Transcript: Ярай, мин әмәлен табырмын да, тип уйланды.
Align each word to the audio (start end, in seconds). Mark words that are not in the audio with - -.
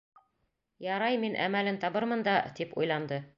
Ярай, 0.85 1.19
мин 1.25 1.37
әмәлен 1.49 1.79
табырмын 1.85 2.25
да, 2.29 2.35
тип 2.61 2.75
уйланды. 2.83 3.23